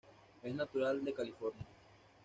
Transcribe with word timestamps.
Es 0.41 0.55
natural 0.55 1.03
de 1.05 1.13
California. 1.13 1.63